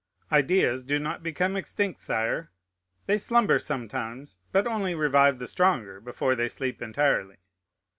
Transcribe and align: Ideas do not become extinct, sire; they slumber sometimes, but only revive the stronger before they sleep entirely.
Ideas 0.31 0.83
do 0.83 0.97
not 0.97 1.21
become 1.21 1.55
extinct, 1.55 2.01
sire; 2.01 2.49
they 3.05 3.19
slumber 3.19 3.59
sometimes, 3.59 4.39
but 4.51 4.65
only 4.65 4.95
revive 4.95 5.37
the 5.37 5.45
stronger 5.45 5.99
before 6.01 6.33
they 6.33 6.49
sleep 6.49 6.81
entirely. 6.81 7.37